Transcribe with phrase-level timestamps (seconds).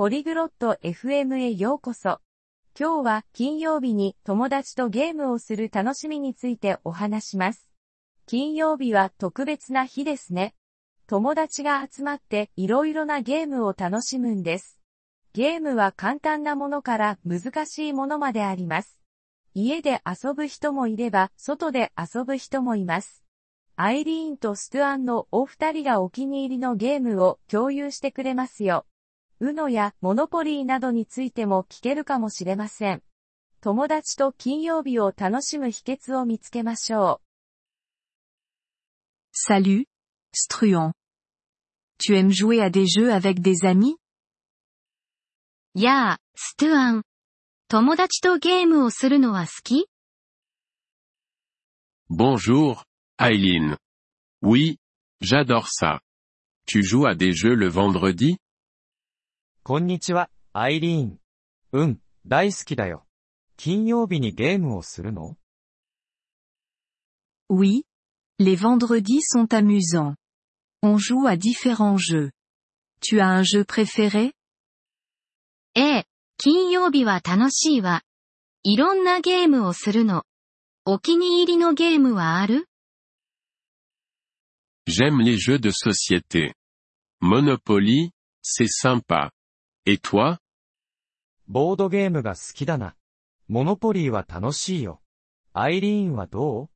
[0.00, 2.22] ポリグロット FM へようこそ。
[2.74, 7.68] 今日は金曜日に友達とゲームをする楽しみについてお話します。
[8.24, 10.54] 金曜日は特別な日ですね。
[11.06, 14.80] 友達が集まっていろいろなゲームを楽しむんです。
[15.34, 18.98] ゲームは簡単なものから難しいものまであります。
[19.52, 23.22] 家で遊ぶ人もいれば、外で遊ぶ人もいます。
[23.76, 28.86] アイリーンとストゥアンのお二人がお気に入りのゲームを共有してくれますよ。
[29.42, 33.02] ウノやモノポリーなどについても聞けるかもしれません。
[33.62, 37.26] 友達と金曜日を楽しむ秘訣を見つけましょう。
[39.32, 39.86] Salut,
[40.34, 40.92] Struan.
[41.98, 43.96] Tu aimes jouer à des jeux avec des amis?
[45.74, 47.02] やあ、ストゥアン。
[47.68, 49.86] 友達とゲームをするのは好き
[52.10, 52.82] Bonjour,
[53.18, 53.78] Eileen.
[54.42, 54.76] Oui,
[55.22, 56.00] j'adore ça.
[56.66, 58.36] Tu joues à des jeux le vendredi
[59.63, 61.19] こんにちは、アイリーン。
[61.71, 63.05] うん、大好きだよ。
[63.57, 65.37] 金曜日にゲームをするの
[67.49, 67.83] Oui.
[68.37, 70.15] Les vendredis sont amusants.
[70.83, 72.31] On joue à différents jeux.
[73.01, 74.33] Tu as un jeu préféré
[75.73, 76.05] ええ、
[76.37, 78.03] 金曜日は楽しいわ。
[78.63, 80.23] いろんなゲームをするの。
[80.85, 82.67] お気に入りのゲームはある
[84.87, 86.53] J'aime les jeux de société.
[87.21, 88.11] Monopoly,
[88.43, 89.31] c'est sympa.
[89.85, 90.37] Et toi
[91.47, 92.95] ボードゲームが好きだな。
[93.47, 95.01] モノポリーは楽しいよ。
[95.53, 96.69] アイリーンはどう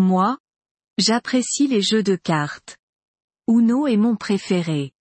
[0.00, 0.38] Moi,
[0.98, 2.76] j'apprécie les jeux de cartes.
[3.46, 4.92] Uno est mon préféré.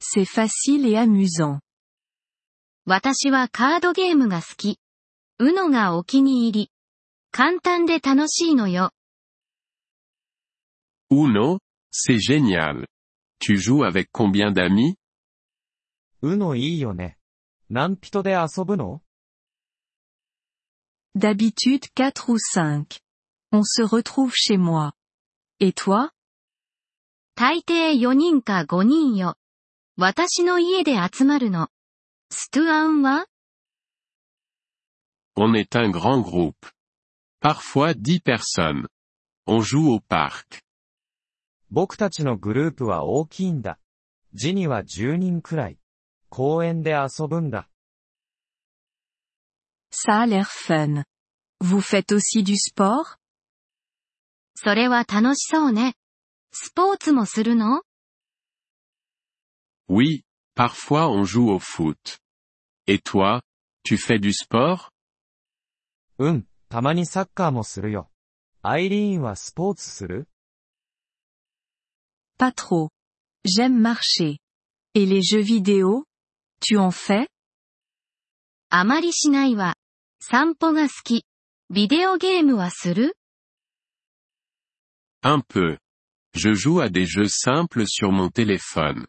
[0.00, 1.60] C'est facile et amusant.
[2.86, 4.78] 私はカードゲームが好き。
[5.38, 6.70] うのがお気に入り。
[7.30, 8.92] 簡単で楽しいのよ。
[11.10, 11.58] Uno,
[11.90, 12.86] c'est génial.
[13.40, 14.96] Tu joues avec combien d'amis
[16.23, 17.17] うのいいよね。
[17.69, 19.01] 何人で遊ぶの
[21.17, 23.01] D'habitude 4 ou 5.
[23.51, 24.93] On se retrouve chez moi.
[25.59, 26.11] Et toi
[27.35, 29.35] 大抵4人か5人よ。
[29.97, 31.67] 私の家で集まるの。
[32.31, 33.25] ストゥアンは
[35.35, 36.55] On est un grand groupe.
[37.41, 38.87] Parfois 10 personnes.
[39.45, 40.61] On joue au parc.
[41.69, 43.77] 僕たちのグループは大きいんだ。
[44.33, 45.77] ジには10人くらい。
[46.32, 47.68] 公園で遊ぶんだ。
[49.90, 51.04] Ça a l'air fun.
[51.60, 53.18] Vous faites aussi du sport?
[54.54, 55.94] それは楽しそうね。
[56.52, 57.82] スポーツもするの
[59.88, 60.24] Oui,
[60.54, 62.18] parfois on joue au foot.
[62.86, 63.42] Et toi,
[63.84, 64.90] tu fais du sport?
[66.18, 68.10] うん、たまにサッカーもするよ。
[68.62, 70.28] アイリーンはスポーツする
[72.38, 72.90] Pas trop.
[73.44, 74.38] J'aime marcher.
[74.94, 76.04] Et les jeux vidéo?
[76.62, 77.28] Tu en fais?
[78.70, 79.76] あまりしないわ。
[80.20, 81.24] 散歩が好き。
[81.70, 83.16] ビデオゲームはする
[85.22, 85.78] Un peu.
[86.34, 89.06] Je joue à des jeux simples sur mon téléphone.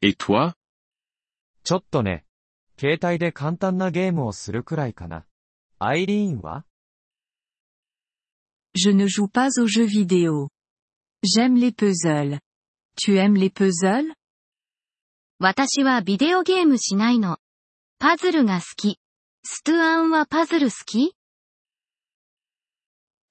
[0.00, 0.54] Et toi?
[1.64, 2.24] ちょっとね。
[2.78, 5.26] 携帯で簡単なゲームをするくらいかな。
[5.78, 6.64] アイリーンは
[8.76, 10.48] Je ne joue pas aux jeux vidéo.
[11.22, 12.40] J'aime les puzzles.
[12.96, 14.12] Tu aimes les puzzles?
[15.41, 17.37] 私はビデオゲームしないの。
[17.97, 18.99] パズルが好き。
[19.45, 21.15] ストゥアンはパズル好き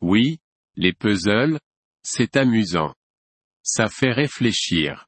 [0.00, 0.38] Oui,
[0.74, 1.58] les puzzles,
[2.02, 2.94] c'est amusant.
[3.62, 5.04] Ça fait réfléchir.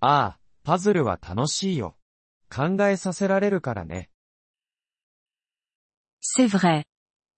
[0.00, 1.98] ああ、パズルは楽しいよ。
[2.50, 4.08] 考えさせられるからね。
[6.22, 6.84] C'est vrai.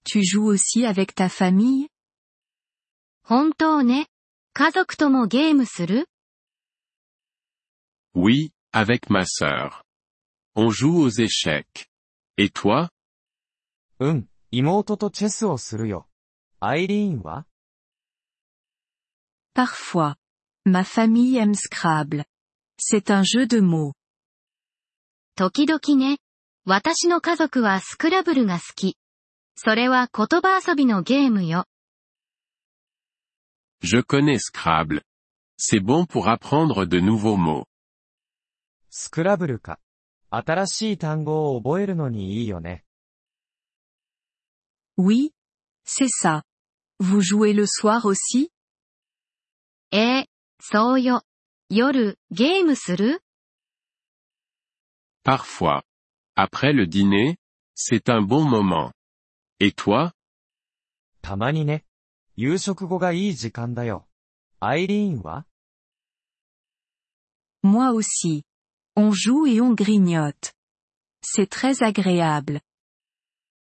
[0.05, 1.89] Tu joues aussi avec ta famille?
[3.25, 4.07] 本当ね。
[4.53, 6.09] 家族ともゲームする
[8.16, 9.84] Oui, avec ma sœur.
[10.56, 11.88] On joue aux échecs.
[12.38, 12.90] Et toi?
[14.00, 16.08] うん、妹とチェスをするよ。
[16.60, 17.46] アイリーンは
[19.54, 20.16] Parfois.
[20.66, 22.26] Ma famille aime Scrabble.
[22.78, 23.94] C'est un jeu de mots.
[25.36, 26.20] 時々ね。
[26.66, 28.98] 私の家族はスクラブルが好き。
[29.56, 31.66] それは言葉遊びのゲームよ。
[33.82, 35.02] Je connais Scrabble.
[35.58, 37.66] C'est bon pour apprendre de nouveaux mots.
[38.97, 39.81] スクラブルか。
[40.31, 42.85] 新しい単語を覚えるのにいいよね。
[44.97, 45.33] Oui.
[45.85, 46.45] C'est ça.
[47.01, 48.53] Vous jouez le soir aussi?
[49.91, 50.29] ええ、
[50.61, 51.25] そうよ。
[51.69, 53.21] 夜、ゲームする
[55.25, 55.83] Parfois.
[56.37, 57.37] Après le dîner,
[57.75, 58.93] c'est un bon moment.
[59.59, 60.13] Et toi?
[61.21, 61.85] たまにね。
[62.37, 64.07] 夕食後がいい時間だよ。
[64.61, 65.47] アイリーンは
[67.65, 68.45] Moi aussi.
[68.96, 70.54] On joue et on grignote.
[71.22, 72.62] C'est très agréable.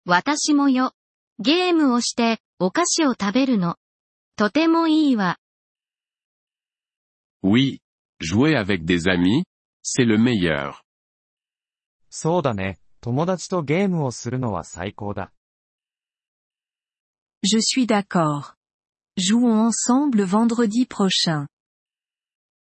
[0.06, 0.94] 私もよ。
[1.40, 3.78] ゲームをして、お菓子を食べるの。
[4.36, 5.38] とてもいいわ。
[7.44, 7.80] Oui,
[8.20, 9.44] jouer avec des amis,
[9.84, 10.74] c'est le meilleur.
[12.10, 12.80] そうだね。
[13.02, 15.32] 友達とゲームをするのは最高だ。
[17.44, 18.56] Je suis d'accord.
[19.18, 21.48] Jouons ensemble vendredi prochain.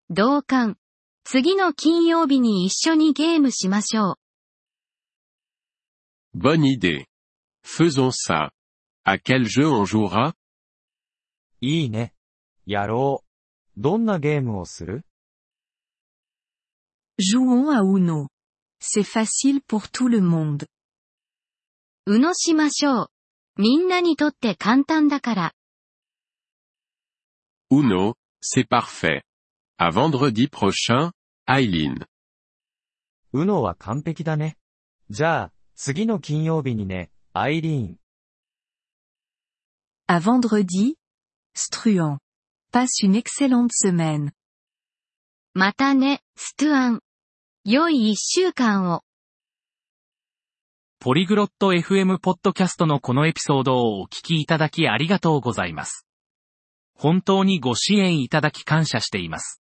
[0.09, 0.77] 同感。
[1.24, 4.14] 次の金曜日に一緒にゲームしましょう。
[6.34, 7.06] Bonne idée.
[7.64, 8.50] Faisons ça.
[9.04, 10.34] À quel jeu on jouera
[11.60, 12.14] いいね。
[12.66, 13.22] やろ
[13.76, 13.80] う。
[13.80, 15.04] どんなゲームをする
[17.18, 18.28] Jouons à Uno.
[18.80, 20.66] C'est facile pour tout le monde.
[22.06, 23.10] うのしましょう。
[23.56, 25.52] みんなにとって簡単だから。
[27.70, 29.22] Uno, c'est parfait.
[29.82, 31.10] À vendredi prochain,
[31.48, 32.04] Eileen.
[33.32, 34.58] うのは完璧だね。
[35.08, 37.96] じゃあ、次の金曜日にね、アイリーン。
[40.06, 40.96] À vendredi.
[41.56, 42.18] Struan.
[42.70, 44.32] Passe une excellente semaine.
[45.54, 47.00] またね、ストゥアン。
[47.64, 49.00] 良い一週間を。
[50.98, 56.06] ポリグロット FM ポッドキャストのこのエピソードをお聞きいただきありがとうございます。
[56.92, 59.62] 本当にご支援いただき感謝しています。